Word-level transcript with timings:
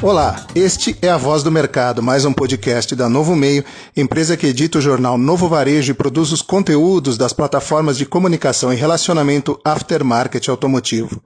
Olá, 0.00 0.46
este 0.54 0.96
é 1.02 1.08
a 1.08 1.16
Voz 1.16 1.42
do 1.42 1.50
Mercado, 1.50 2.00
mais 2.00 2.24
um 2.24 2.32
podcast 2.32 2.94
da 2.94 3.08
Novo 3.08 3.34
Meio, 3.34 3.64
empresa 3.96 4.36
que 4.36 4.46
edita 4.46 4.78
o 4.78 4.80
jornal 4.80 5.18
Novo 5.18 5.48
Varejo 5.48 5.90
e 5.90 5.94
produz 5.94 6.30
os 6.30 6.40
conteúdos 6.40 7.18
das 7.18 7.32
plataformas 7.32 7.98
de 7.98 8.06
comunicação 8.06 8.72
e 8.72 8.76
relacionamento 8.76 9.58
aftermarket 9.64 10.48
automotivo. 10.48 11.20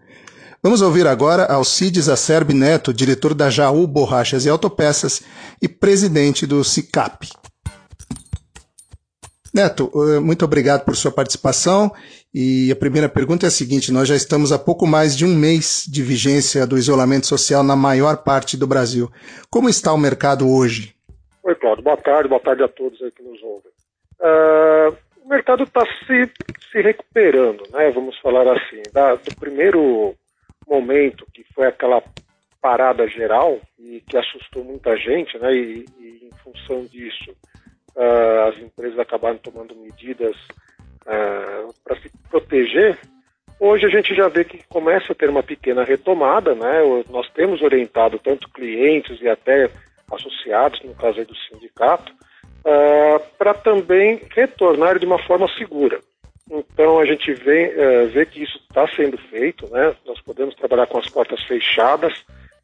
Vamos 0.62 0.80
ouvir 0.80 1.06
agora 1.06 1.44
Alcides 1.44 2.08
Acerbi 2.08 2.54
Neto, 2.54 2.94
diretor 2.94 3.34
da 3.34 3.50
Jaú 3.50 3.86
Borrachas 3.86 4.46
e 4.46 4.48
Autopeças 4.48 5.20
e 5.60 5.68
presidente 5.68 6.46
do 6.46 6.64
CICAP. 6.64 7.41
Neto, 9.54 9.90
eh, 9.94 10.18
muito 10.18 10.44
obrigado 10.46 10.82
por 10.84 10.96
sua 10.96 11.12
participação. 11.12 11.92
E 12.34 12.72
a 12.72 12.76
primeira 12.76 13.08
pergunta 13.08 13.44
é 13.44 13.48
a 13.48 13.50
seguinte: 13.50 13.92
nós 13.92 14.08
já 14.08 14.16
estamos 14.16 14.50
há 14.50 14.58
pouco 14.58 14.86
mais 14.86 15.14
de 15.14 15.26
um 15.26 15.34
mês 15.34 15.84
de 15.86 16.02
vigência 16.02 16.66
do 16.66 16.78
isolamento 16.78 17.26
social 17.26 17.62
na 17.62 17.76
maior 17.76 18.24
parte 18.24 18.56
do 18.56 18.66
Brasil. 18.66 19.10
Como 19.50 19.68
está 19.68 19.92
o 19.92 19.98
mercado 19.98 20.48
hoje? 20.48 20.94
Oi, 21.42 21.54
Claudio. 21.56 21.84
Boa 21.84 21.96
tarde, 21.98 22.28
boa 22.28 22.40
tarde 22.40 22.62
a 22.62 22.68
todos 22.68 23.02
aí 23.02 23.10
que 23.10 23.22
nos 23.22 23.42
ouvem. 23.42 23.70
Uh, 24.20 24.96
o 25.22 25.28
mercado 25.28 25.64
está 25.64 25.84
se, 26.06 26.30
se 26.70 26.80
recuperando, 26.80 27.64
né? 27.70 27.90
Vamos 27.90 28.18
falar 28.20 28.50
assim. 28.56 28.80
Da, 28.90 29.16
do 29.16 29.36
primeiro 29.36 30.14
momento, 30.66 31.26
que 31.34 31.44
foi 31.54 31.66
aquela 31.66 32.02
parada 32.62 33.06
geral 33.06 33.60
e 33.78 34.02
que 34.08 34.16
assustou 34.16 34.64
muita 34.64 34.96
gente, 34.96 35.36
né? 35.38 35.52
E, 35.54 35.84
e 36.00 36.30
em 36.30 36.30
função 36.42 36.86
disso 36.86 37.36
uh, 37.96 38.48
as 38.48 38.58
empresas 38.58 38.98
acabaram 38.98 39.38
tomando 39.38 39.74
medidas 39.74 40.36
uh, 41.06 41.72
para 41.84 41.96
se 42.00 42.10
proteger, 42.30 42.98
hoje 43.58 43.86
a 43.86 43.88
gente 43.88 44.14
já 44.14 44.28
vê 44.28 44.44
que 44.44 44.66
começa 44.68 45.12
a 45.12 45.14
ter 45.14 45.28
uma 45.28 45.42
pequena 45.42 45.84
retomada, 45.84 46.54
né? 46.54 46.80
Nós 47.08 47.28
temos 47.30 47.62
orientado 47.62 48.18
tanto 48.18 48.48
clientes 48.50 49.20
e 49.20 49.28
até 49.28 49.70
associados, 50.10 50.82
no 50.82 50.94
caso 50.94 51.18
aí 51.18 51.24
do 51.24 51.36
sindicato, 51.36 52.12
uh, 52.12 53.20
para 53.38 53.54
também 53.54 54.20
retornar 54.34 54.98
de 54.98 55.06
uma 55.06 55.18
forma 55.18 55.48
segura. 55.56 56.00
Então 56.50 56.98
a 56.98 57.06
gente 57.06 57.32
vê, 57.32 57.68
uh, 57.68 58.08
vê 58.08 58.26
que 58.26 58.42
isso 58.42 58.58
está 58.68 58.86
sendo 58.88 59.16
feito, 59.16 59.68
né? 59.70 59.94
Nós 60.04 60.20
podemos 60.20 60.54
trabalhar 60.54 60.86
com 60.86 60.98
as 60.98 61.08
portas 61.08 61.42
fechadas, 61.44 62.12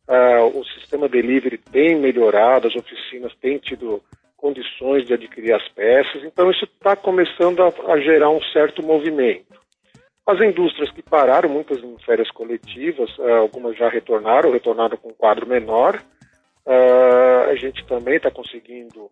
uh, 0.08 0.58
o 0.58 0.64
sistema 0.64 1.08
delivery 1.08 1.58
tem 1.58 1.96
melhorado, 1.96 2.68
as 2.68 2.76
oficinas 2.76 3.34
têm 3.36 3.58
tido 3.58 4.02
condições 4.48 5.04
de 5.04 5.12
adquirir 5.14 5.54
as 5.54 5.68
peças. 5.68 6.24
Então, 6.24 6.50
isso 6.50 6.64
está 6.64 6.96
começando 6.96 7.62
a, 7.62 7.92
a, 7.92 8.00
gerar 8.00 8.30
um 8.30 8.42
certo 8.52 8.82
movimento. 8.82 9.58
As 10.26 10.40
indústrias 10.40 10.90
que 10.90 11.02
pararam, 11.02 11.48
muitas 11.48 11.82
em 11.82 11.96
férias 12.04 12.30
coletivas, 12.30 13.10
uh, 13.18 13.40
algumas 13.40 13.76
já 13.76 13.88
retornaram, 13.88 14.50
retornaram 14.50 14.96
com 14.96 15.08
um 15.10 15.14
quadro 15.14 15.46
menor. 15.46 16.00
Uh, 16.66 17.50
a 17.50 17.54
gente 17.56 17.84
também 17.86 18.16
está 18.16 18.30
conseguindo 18.30 19.10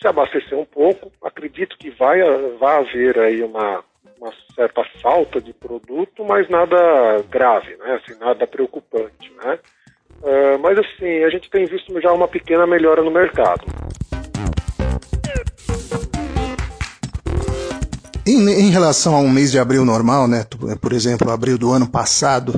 se 0.00 0.06
abastecer 0.06 0.56
um 0.56 0.64
pouco. 0.64 1.10
Acredito 1.22 1.76
que 1.76 1.90
vai, 1.90 2.20
vai 2.58 2.78
haver 2.78 3.18
aí 3.18 3.42
uma, 3.42 3.84
uma 4.20 4.32
certa 4.54 4.84
falta 5.00 5.40
de 5.40 5.52
produto, 5.52 6.24
mas 6.24 6.48
nada 6.48 6.76
grave, 7.28 7.76
né? 7.76 8.00
assim, 8.02 8.18
nada 8.18 8.46
preocupante. 8.46 9.32
Né? 9.44 9.58
Uh, 10.22 10.58
mas 10.60 10.78
assim, 10.78 11.24
a 11.24 11.30
gente 11.30 11.48
tem 11.50 11.64
visto 11.64 12.00
já 12.00 12.12
uma 12.12 12.28
pequena 12.28 12.66
melhora 12.66 13.02
no 13.02 13.10
mercado. 13.10 13.64
Em, 18.30 18.48
em, 18.48 18.70
relação 18.70 19.16
a 19.16 19.18
um 19.18 19.28
mês 19.28 19.50
de 19.50 19.58
abril 19.58 19.84
normal, 19.84 20.28
né, 20.28 20.46
por 20.80 20.92
exemplo, 20.92 21.32
abril 21.32 21.58
do 21.58 21.72
ano 21.72 21.90
passado, 21.90 22.54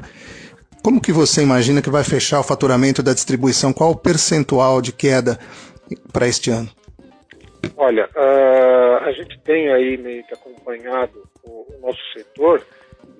como 0.84 1.00
que 1.00 1.12
você 1.12 1.42
imagina 1.42 1.80
que 1.80 1.88
vai 1.88 2.04
fechar 2.04 2.40
o 2.40 2.44
faturamento 2.44 3.02
da 3.02 3.14
distribuição? 3.14 3.72
Qual 3.72 3.92
o 3.92 3.96
percentual 3.96 4.82
de 4.82 4.92
queda 4.92 5.38
para 6.12 6.28
este 6.28 6.50
ano? 6.50 6.68
Olha, 7.74 8.06
uh, 8.14 9.04
a 9.04 9.12
gente 9.12 9.40
tem 9.40 9.72
aí 9.72 9.96
meio 9.96 10.22
que 10.26 10.34
acompanhado 10.34 11.26
o, 11.42 11.74
o 11.74 11.80
nosso 11.80 12.00
setor, 12.12 12.62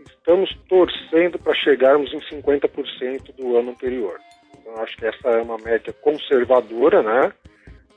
estamos 0.07 0.55
torcendo 0.69 1.39
para 1.39 1.55
chegarmos 1.55 2.13
em 2.13 2.21
50% 2.21 3.35
do 3.35 3.57
ano 3.57 3.71
anterior. 3.71 4.21
Então, 4.61 4.77
acho 4.83 4.95
que 4.99 5.07
essa 5.07 5.29
é 5.29 5.41
uma 5.41 5.57
média 5.57 5.93
conservadora, 6.03 7.03
né? 7.03 7.33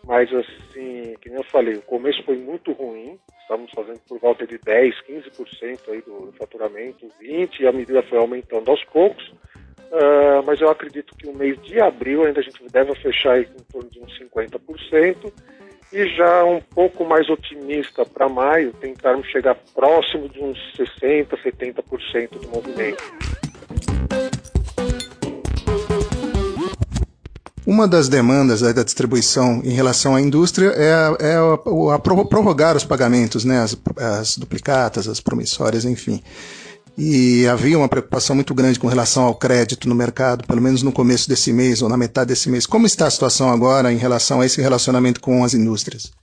Mas, 0.05 0.31
assim, 0.31 1.15
que 1.19 1.29
nem 1.29 1.39
eu 1.39 1.43
falei, 1.45 1.75
o 1.75 1.81
começo 1.81 2.23
foi 2.23 2.37
muito 2.37 2.71
ruim, 2.73 3.19
estamos 3.41 3.71
fazendo 3.71 3.99
por 4.07 4.19
volta 4.19 4.45
de 4.45 4.57
10, 4.59 4.95
15% 5.01 5.79
aí 5.89 6.01
do 6.01 6.31
faturamento, 6.37 7.09
20%, 7.21 7.59
e 7.59 7.67
a 7.67 7.71
medida 7.71 8.03
foi 8.03 8.19
aumentando 8.19 8.69
aos 8.69 8.83
poucos. 8.85 9.27
Uh, 9.91 10.43
mas 10.45 10.59
eu 10.61 10.69
acredito 10.69 11.15
que 11.15 11.27
o 11.27 11.33
mês 11.33 11.59
de 11.63 11.79
abril 11.79 12.25
ainda 12.25 12.39
a 12.39 12.43
gente 12.43 12.63
deve 12.71 12.93
fechar 12.95 13.39
em 13.39 13.45
torno 13.71 13.89
de 13.89 13.99
uns 13.99 14.19
50%, 14.19 15.31
e 15.93 16.07
já 16.09 16.43
um 16.43 16.59
pouco 16.59 17.05
mais 17.05 17.29
otimista 17.29 18.05
para 18.05 18.27
maio, 18.27 18.73
tentarmos 18.73 19.27
chegar 19.27 19.55
próximo 19.73 20.27
de 20.27 20.39
uns 20.39 20.57
60%, 20.77 21.29
70% 21.29 22.29
do 22.29 22.49
movimento. 22.49 23.03
Uma 27.65 27.87
das 27.87 28.07
demandas 28.07 28.61
da 28.61 28.83
distribuição 28.83 29.61
em 29.63 29.71
relação 29.71 30.15
à 30.15 30.21
indústria 30.21 30.67
é, 30.67 30.93
a, 30.93 31.17
é 31.19 31.35
a, 31.35 31.95
a 31.95 31.99
prorrogar 31.99 32.77
os 32.77 32.85
pagamentos, 32.85 33.43
né, 33.43 33.59
as, 33.59 33.75
as 33.97 34.37
duplicatas, 34.37 35.07
as 35.07 35.19
promissórias, 35.19 35.83
enfim. 35.83 36.21
E 36.97 37.45
havia 37.47 37.77
uma 37.77 37.89
preocupação 37.89 38.35
muito 38.35 38.53
grande 38.53 38.79
com 38.79 38.87
relação 38.87 39.23
ao 39.23 39.35
crédito 39.35 39.89
no 39.89 39.95
mercado, 39.95 40.45
pelo 40.47 40.61
menos 40.61 40.83
no 40.83 40.91
começo 40.91 41.27
desse 41.27 41.51
mês 41.51 41.81
ou 41.81 41.89
na 41.89 41.97
metade 41.97 42.29
desse 42.29 42.49
mês. 42.49 42.65
Como 42.65 42.85
está 42.85 43.07
a 43.07 43.11
situação 43.11 43.49
agora 43.49 43.91
em 43.91 43.97
relação 43.97 44.41
a 44.41 44.45
esse 44.45 44.61
relacionamento 44.61 45.19
com 45.19 45.43
as 45.43 45.53
indústrias? 45.53 46.13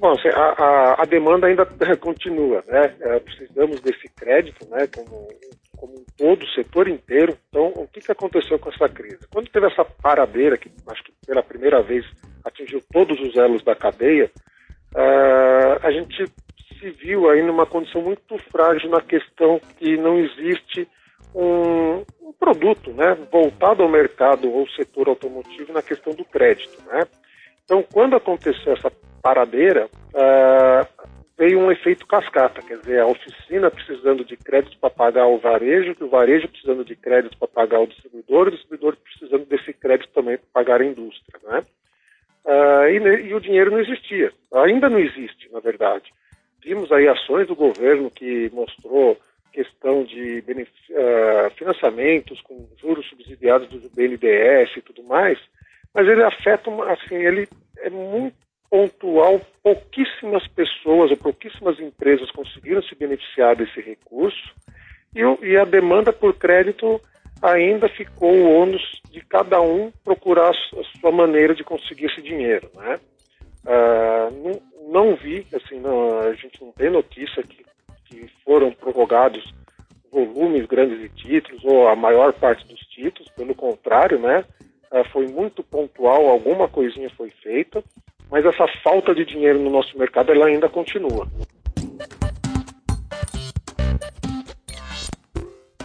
Bom, 0.00 0.12
assim, 0.12 0.28
a, 0.28 0.52
a, 0.62 1.02
a 1.02 1.04
demanda 1.06 1.46
ainda 1.46 1.64
continua, 2.00 2.62
né? 2.68 2.92
É, 3.00 3.20
precisamos 3.20 3.80
desse 3.80 4.08
crédito, 4.16 4.68
né? 4.68 4.86
Como 4.94 5.28
como 5.78 5.94
um 5.94 6.04
todo, 6.16 6.42
o 6.42 6.50
setor 6.50 6.88
inteiro. 6.88 7.36
Então, 7.48 7.72
o 7.76 7.86
que, 7.86 8.00
que 8.00 8.12
aconteceu 8.12 8.58
com 8.58 8.70
essa 8.70 8.88
crise? 8.88 9.26
Quando 9.32 9.50
teve 9.50 9.66
essa 9.66 9.84
paradeira, 9.84 10.58
que 10.58 10.70
acho 10.88 11.02
que 11.04 11.12
pela 11.26 11.42
primeira 11.42 11.82
vez 11.82 12.04
atingiu 12.44 12.82
todos 12.92 13.18
os 13.20 13.36
elos 13.36 13.62
da 13.62 13.74
cadeia, 13.74 14.30
uh, 14.94 15.86
a 15.86 15.90
gente 15.90 16.24
se 16.78 16.90
viu 16.90 17.28
aí 17.28 17.42
numa 17.42 17.66
condição 17.66 18.02
muito 18.02 18.38
frágil 18.50 18.90
na 18.90 19.00
questão 19.00 19.60
que 19.78 19.96
não 19.96 20.18
existe 20.18 20.88
um, 21.34 22.04
um 22.20 22.32
produto 22.38 22.92
né, 22.92 23.16
voltado 23.30 23.82
ao 23.82 23.88
mercado 23.88 24.50
ou 24.50 24.68
setor 24.70 25.08
automotivo 25.08 25.72
na 25.72 25.82
questão 25.82 26.12
do 26.14 26.24
crédito. 26.24 26.82
Né? 26.86 27.06
Então, 27.64 27.84
quando 27.92 28.16
aconteceu 28.16 28.72
essa 28.72 28.90
paradeira, 29.22 29.86
uh, 29.86 30.97
veio 31.38 31.60
um 31.60 31.70
efeito 31.70 32.04
cascata, 32.04 32.60
quer 32.60 32.78
dizer, 32.78 33.00
a 33.00 33.06
oficina 33.06 33.70
precisando 33.70 34.24
de 34.24 34.36
crédito 34.36 34.76
para 34.78 34.90
pagar 34.90 35.28
o 35.28 35.38
varejo, 35.38 35.94
o 36.00 36.08
varejo 36.08 36.48
precisando 36.48 36.84
de 36.84 36.96
crédito 36.96 37.38
para 37.38 37.46
pagar 37.46 37.80
o 37.80 37.86
distribuidor, 37.86 38.48
o 38.48 38.50
distribuidor 38.50 38.96
precisando 38.96 39.46
desse 39.46 39.72
crédito 39.72 40.12
também 40.12 40.36
para 40.36 40.48
pagar 40.52 40.80
a 40.80 40.84
indústria, 40.84 41.40
né? 41.44 41.64
E, 42.90 43.28
e, 43.28 43.34
o 43.34 43.40
dinheiro 43.40 43.70
não 43.70 43.78
existia, 43.78 44.32
ainda 44.52 44.88
não 44.88 44.98
existe, 44.98 45.48
na 45.52 45.60
verdade. 45.60 46.12
Vimos 46.64 46.90
aí 46.90 47.06
ações 47.06 47.46
do 47.46 47.54
governo 47.54 48.10
que 48.10 48.50
mostrou 48.52 49.16
questão 49.52 50.04
de 50.04 50.40
uh, 50.40 51.50
financiamentos 51.56 52.40
com 52.42 52.68
juros 52.80 53.08
subsidiados 53.08 53.68
do 53.68 53.90
BNDES 53.90 54.76
e 54.76 54.82
tudo 54.82 55.04
mais, 55.04 55.38
mas 55.94 56.06
ele 56.08 56.22
afeta, 56.22 56.70
assim, 56.90 57.16
ele 57.16 57.48
é 57.78 57.90
muito 57.90 58.47
pontual, 58.70 59.40
pouquíssimas 59.62 60.46
pessoas 60.48 61.10
ou 61.10 61.16
pouquíssimas 61.16 61.78
empresas 61.80 62.30
conseguiram 62.30 62.82
se 62.82 62.94
beneficiar 62.94 63.56
desse 63.56 63.80
recurso 63.80 64.52
e, 65.14 65.20
e 65.46 65.56
a 65.56 65.64
demanda 65.64 66.12
por 66.12 66.34
crédito 66.34 67.00
ainda 67.42 67.88
ficou 67.88 68.32
o 68.32 68.60
ônus 68.60 68.82
de 69.10 69.20
cada 69.20 69.60
um 69.60 69.90
procurar 70.04 70.50
a 70.50 70.98
sua 71.00 71.10
maneira 71.10 71.54
de 71.54 71.64
conseguir 71.64 72.06
esse 72.06 72.20
dinheiro, 72.20 72.68
né? 72.74 72.98
Uh, 73.64 74.60
não, 74.88 75.10
não, 75.10 75.16
vi, 75.16 75.46
assim, 75.52 75.78
não, 75.78 76.20
a 76.20 76.32
gente 76.34 76.62
não 76.62 76.72
tem 76.72 76.90
notícia 76.90 77.42
que, 77.42 77.64
que 78.06 78.28
foram 78.44 78.72
prorrogados 78.72 79.52
volumes 80.10 80.66
grandes 80.66 80.98
de 80.98 81.08
títulos 81.10 81.62
ou 81.64 81.86
a 81.86 81.94
maior 81.94 82.32
parte 82.32 82.66
dos 82.66 82.80
títulos, 82.80 83.30
pelo 83.30 83.54
contrário, 83.54 84.18
né? 84.18 84.44
Uh, 84.90 85.04
foi 85.12 85.26
muito 85.28 85.62
pontual, 85.62 86.28
alguma 86.28 86.66
coisinha 86.68 87.10
foi 87.10 87.30
feita 87.42 87.82
mas 88.30 88.44
essa 88.44 88.66
falta 88.82 89.14
de 89.14 89.24
dinheiro 89.24 89.58
no 89.58 89.70
nosso 89.70 89.96
mercado 89.98 90.32
ela 90.32 90.46
ainda 90.46 90.68
continua. 90.68 91.28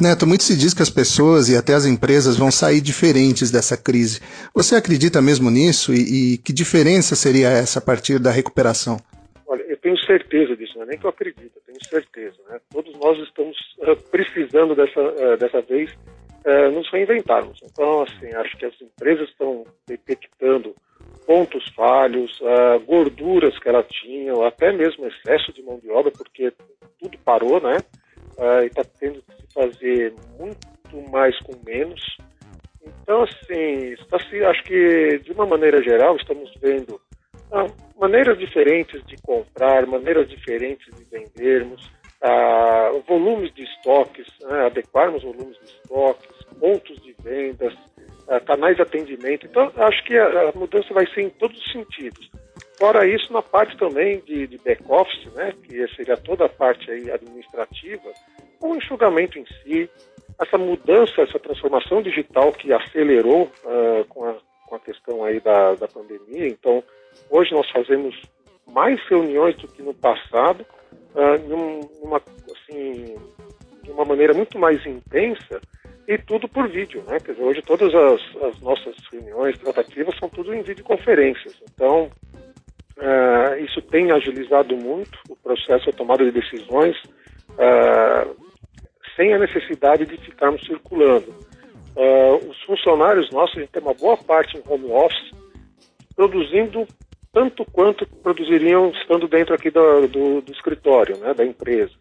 Neto, 0.01 0.28
muito 0.28 0.44
se 0.44 0.57
diz 0.57 0.74
que 0.74 0.81
as 0.81 0.90
pessoas 0.90 1.48
e 1.48 1.56
até 1.56 1.74
as 1.74 1.86
empresas 1.86 2.36
vão 2.36 2.51
sair 2.51 2.81
diferentes 2.81 3.50
dessa 3.50 3.78
crise. 3.81 4.19
Você 4.54 4.75
acredita 4.75 5.22
mesmo 5.22 5.50
nisso 5.50 5.94
e, 5.94 6.34
e 6.34 6.38
que 6.40 6.51
diferença 6.51 7.16
seria 7.16 7.48
essa 7.48 7.80
a 7.80 7.81
partir 7.81 8.19
da 8.19 8.31
recuperação? 8.31 8.98
Olha, 9.48 9.62
eu 9.62 9.78
tenho 9.78 9.98
certeza 10.04 10.57
disso, 10.57 10.74
não 10.75 10.84
é 10.84 10.88
nem 10.88 10.98
que 10.98 11.06
eu 11.06 11.10
acredito, 11.10 11.51
eu 11.56 11.62
tenho 11.66 11.86
certeza. 11.86 12.36
Né? 12.50 12.60
Todos 12.72 12.94
nós 13.00 13.18
estamos 13.19 13.56
uh, 13.80 13.95
precisando 14.10 14.75
dessa, 14.75 15.00
uh, 15.00 15.38
dessa 15.38 15.62
vez 15.62 15.92
é, 16.44 16.69
nos 16.69 16.90
reinventarmos. 16.92 17.60
Então, 17.63 18.01
assim, 18.01 18.34
acho 18.36 18.57
que 18.57 18.66
as 18.66 18.74
empresas 18.81 19.30
estão 19.30 19.63
detectando 19.88 20.75
pontos 21.25 21.63
falhos, 21.75 22.39
uh, 22.41 22.79
gorduras 22.85 23.57
que 23.59 23.69
elas 23.69 23.87
tinham, 23.87 24.43
até 24.43 24.71
mesmo 24.71 25.05
excesso 25.07 25.51
de 25.53 25.61
mão 25.61 25.79
de 25.79 25.89
obra, 25.89 26.11
porque 26.11 26.53
tudo 26.99 27.17
parou, 27.19 27.61
né? 27.61 27.77
Uh, 28.37 28.63
e 28.63 28.67
está 28.67 28.83
tendo 28.99 29.21
que 29.21 29.35
se 29.35 29.53
fazer 29.53 30.13
muito 30.39 31.11
mais 31.11 31.37
com 31.39 31.53
menos. 31.65 32.01
Então, 32.85 33.23
assim, 33.23 33.93
está 33.93 34.19
se, 34.19 34.43
acho 34.43 34.63
que 34.63 35.19
de 35.19 35.31
uma 35.31 35.45
maneira 35.45 35.81
geral 35.81 36.15
estamos 36.15 36.51
vendo 36.61 36.99
uh, 37.51 37.99
maneiras 37.99 38.37
diferentes 38.37 39.03
de 39.05 39.15
comprar, 39.21 39.85
maneiras 39.85 40.29
diferentes 40.29 40.87
de 40.95 41.03
vendermos, 41.05 41.91
volumes 43.05 43.53
de 43.53 43.63
estoques, 43.63 44.25
né? 44.43 44.67
adequarmos 44.67 45.23
volumes 45.23 45.57
de 45.59 45.65
estoques, 45.65 46.29
pontos 46.57 47.01
de 47.01 47.13
vendas, 47.21 47.73
canais 48.41 48.75
de 48.75 48.81
atendimento. 48.81 49.45
Então, 49.45 49.71
acho 49.77 50.03
que 50.03 50.18
a, 50.18 50.50
a, 50.50 50.51
mudança 50.53 50.94
vai 50.94 51.06
ser 51.07 51.21
em 51.21 51.30
todos 51.30 51.57
os 51.57 51.71
sentidos. 51.71 52.30
Fora 52.77 53.07
isso, 53.07 53.31
na 53.31 53.41
parte 53.41 53.77
também 53.77 54.19
de, 54.21 54.47
de 54.47 54.57
back-office, 54.57 55.31
né, 55.33 55.53
que 55.63 55.88
seria 55.95 56.18
toda 56.18 56.45
a 56.45 56.50
parte 56.50 56.89
aí 56.91 57.09
administrativa, 57.12 58.12
o 58.62 58.75
enxugamento 58.75 59.38
em 59.38 59.45
si, 59.45 59.89
essa 60.39 60.57
mudança, 60.57 61.21
essa 61.21 61.39
transformação 61.39 62.01
digital 62.01 62.51
que 62.51 62.74
acelerou 62.74 63.51
uh, 63.63 64.06
com, 64.09 64.25
a, 64.25 64.35
com 64.68 64.75
a 64.75 64.80
questão 64.80 65.24
aí 65.24 65.39
da, 65.39 65.75
da 65.75 65.88
pandemia. 65.88 66.47
Então, 66.47 66.83
hoje 67.30 67.53
nós 67.53 67.69
fazemos 67.69 68.19
mais 68.71 69.00
reuniões 69.07 69.56
do 69.57 69.68
que 69.68 69.81
no 69.81 69.94
passado, 69.94 70.65
uh, 71.13 71.47
numa, 72.01 72.21
assim, 72.51 73.15
de 73.83 73.91
uma 73.91 74.06
maneira 74.06 74.33
muito 74.33 74.57
mais 74.57 74.83
intensa, 74.85 75.62
e 76.07 76.17
tudo 76.17 76.47
por 76.47 76.67
vídeo, 76.69 77.03
né? 77.07 77.19
Quer 77.19 77.33
dizer, 77.33 77.44
hoje 77.44 77.61
todas 77.61 77.94
as, 77.94 78.21
as 78.44 78.59
nossas 78.61 78.95
reuniões 79.11 79.57
tratativas 79.57 80.17
são 80.17 80.29
tudo 80.29 80.53
em 80.53 80.61
videoconferências. 80.61 81.61
Então, 81.73 82.09
uh, 82.97 83.63
isso 83.63 83.81
tem 83.83 84.11
agilizado 84.11 84.75
muito 84.75 85.17
o 85.29 85.35
processo 85.35 85.89
de 85.89 85.95
tomada 85.95 86.25
de 86.25 86.31
decisões, 86.31 86.95
uh, 87.51 88.35
sem 89.15 89.33
a 89.33 89.39
necessidade 89.39 90.05
de 90.05 90.17
ficarmos 90.17 90.61
circulando. 90.65 91.33
Uh, 91.95 92.49
os 92.49 92.61
funcionários 92.63 93.29
nossos, 93.31 93.57
a 93.57 93.61
gente 93.61 93.71
tem 93.71 93.81
uma 93.81 93.94
boa 93.94 94.17
parte 94.17 94.57
em 94.57 94.63
home 94.67 94.91
office, 94.91 95.31
produzindo 96.15 96.85
tanto 97.31 97.65
quanto 97.71 98.06
produziriam 98.21 98.91
estando 98.91 99.27
dentro 99.27 99.56
aqui 99.56 99.69
do, 99.69 100.07
do, 100.07 100.41
do 100.41 100.51
escritório, 100.51 101.17
né, 101.17 101.33
da 101.33 101.45
empresa. 101.45 101.91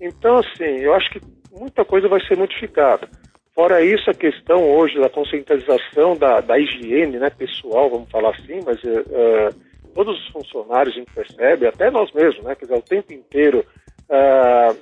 Então, 0.00 0.38
assim, 0.38 0.80
eu 0.80 0.94
acho 0.94 1.10
que 1.10 1.20
muita 1.52 1.84
coisa 1.84 2.08
vai 2.08 2.20
ser 2.26 2.36
modificada. 2.36 3.08
Fora 3.54 3.84
isso, 3.84 4.10
a 4.10 4.14
questão 4.14 4.64
hoje 4.70 4.98
da 4.98 5.10
conscientização 5.10 6.16
da, 6.16 6.40
da 6.40 6.58
higiene 6.58 7.18
né, 7.18 7.28
pessoal, 7.28 7.90
vamos 7.90 8.10
falar 8.10 8.30
assim, 8.30 8.60
mas 8.64 8.82
uh, 8.82 9.54
todos 9.94 10.18
os 10.18 10.28
funcionários 10.28 10.94
a 10.94 10.98
gente 10.98 11.12
percebe, 11.12 11.66
até 11.66 11.90
nós 11.90 12.10
mesmos, 12.12 12.42
né, 12.44 12.54
quer 12.54 12.64
dizer, 12.64 12.78
o 12.78 12.82
tempo 12.82 13.12
inteiro 13.12 13.62
uh, 14.08 14.74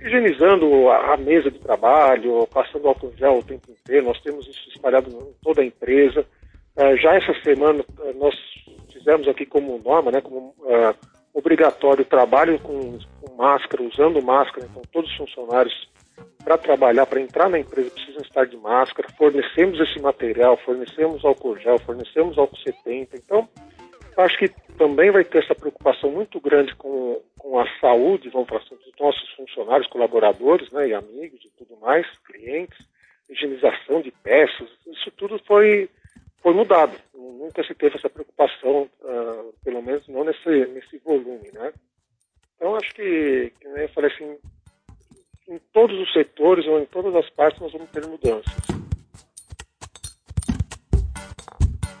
higienizando 0.00 0.88
a, 0.88 1.14
a, 1.14 1.16
mesa 1.16 1.48
de 1.48 1.60
trabalho, 1.60 2.44
passando 2.52 2.88
álcool 2.88 3.12
gel 3.16 3.38
o 3.38 3.44
tempo 3.44 3.70
inteiro, 3.70 4.06
nós 4.06 4.20
temos 4.20 4.48
isso 4.48 4.68
espalhado 4.70 5.08
em 5.08 5.34
toda 5.40 5.62
a 5.62 5.64
empresa. 5.64 6.26
Uh, 6.76 6.96
já 6.96 7.14
essa 7.14 7.34
semana 7.44 7.84
nós 8.16 8.34
fizemos 8.92 9.28
aqui 9.28 9.46
como 9.46 9.78
norma, 9.78 10.10
né, 10.10 10.20
como 10.20 10.56
obrigatório 11.32 12.04
trabalho 12.04 12.58
com, 12.58 12.98
com 13.20 13.36
máscara, 13.36 13.82
usando 13.82 14.20
máscara, 14.20 14.66
então 14.68 14.82
todos 14.92 15.08
os 15.08 15.16
funcionários 15.16 15.72
para 16.44 16.58
trabalhar, 16.58 17.06
para 17.06 17.20
entrar 17.20 17.48
na 17.48 17.58
empresa, 17.58 17.90
precisam 17.90 18.22
estar 18.22 18.46
de 18.46 18.56
máscara. 18.56 19.08
Fornecemos 19.16 19.80
esse 19.80 20.00
material, 20.00 20.56
fornecemos 20.58 21.24
álcool 21.24 21.56
gel, 21.58 21.78
fornecemos 21.78 22.36
álcool 22.36 22.56
70. 22.58 23.16
Então, 23.16 23.48
acho 24.16 24.38
que 24.38 24.48
também 24.76 25.10
vai 25.10 25.24
ter 25.24 25.42
essa 25.42 25.54
preocupação 25.54 26.10
muito 26.10 26.40
grande 26.40 26.74
com, 26.74 27.20
com 27.38 27.58
a 27.58 27.66
saúde, 27.80 28.28
vamos 28.30 28.48
falar 28.48 28.60
assim, 28.62 28.76
dos 28.76 28.92
nossos 28.98 29.30
funcionários, 29.34 29.88
colaboradores, 29.88 30.70
né, 30.72 30.88
e 30.88 30.94
amigos 30.94 31.40
e 31.44 31.50
tudo 31.56 31.78
mais, 31.80 32.06
clientes, 32.26 32.78
higienização 33.28 34.00
de 34.02 34.10
peças, 34.10 34.68
isso 34.86 35.10
tudo 35.12 35.38
foi, 35.46 35.88
foi 36.42 36.52
mudado. 36.52 36.96
Nunca 37.14 37.64
se 37.64 37.74
teve 37.74 37.96
essa 37.96 38.10
preocupação, 38.10 38.88
uh, 39.00 39.54
pelo 39.64 39.82
menos 39.82 40.06
não 40.08 40.24
nesse, 40.24 40.66
nesse 40.66 40.98
volume, 40.98 41.50
né. 41.52 41.72
Então, 42.56 42.76
acho 42.76 42.94
que, 42.94 43.52
que 43.60 43.66
eu 43.66 43.88
falei 43.88 44.12
assim, 44.12 44.36
em 45.48 45.60
todos 45.72 45.98
os 45.98 46.12
setores 46.12 46.66
ou 46.66 46.80
em 46.80 46.86
todas 46.86 47.14
as 47.16 47.28
partes 47.30 47.60
nós 47.60 47.72
vamos 47.72 47.90
ter 47.90 48.06
mudanças. 48.06 48.52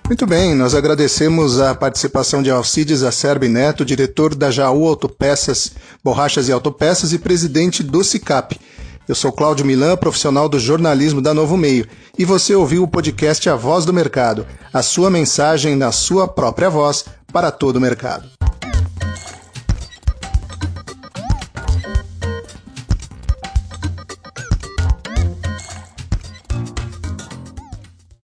Muito 0.06 0.26
bem, 0.26 0.54
nós 0.54 0.74
agradecemos 0.74 1.58
a 1.58 1.74
participação 1.74 2.42
de 2.42 2.50
Alcides 2.50 3.02
Acerbe 3.02 3.48
Neto, 3.48 3.84
diretor 3.84 4.34
da 4.34 4.50
Jaú 4.50 4.86
Autopeças, 4.86 5.74
Borrachas 6.04 6.48
e 6.48 6.52
Autopeças 6.52 7.12
e 7.12 7.18
presidente 7.18 7.82
do 7.82 8.04
CICAP. 8.04 8.60
Eu 9.08 9.14
sou 9.14 9.32
Cláudio 9.32 9.64
Milan, 9.64 9.96
profissional 9.96 10.48
do 10.48 10.58
jornalismo 10.58 11.22
da 11.22 11.32
Novo 11.32 11.56
Meio, 11.56 11.86
e 12.18 12.24
você 12.24 12.54
ouviu 12.54 12.82
o 12.82 12.88
podcast 12.88 13.48
A 13.48 13.56
Voz 13.56 13.84
do 13.84 13.92
Mercado, 13.92 14.46
a 14.72 14.82
sua 14.82 15.10
mensagem 15.10 15.74
na 15.74 15.90
sua 15.90 16.28
própria 16.28 16.68
voz 16.68 17.06
para 17.32 17.50
todo 17.50 17.76
o 17.76 17.80
mercado. 17.80 18.41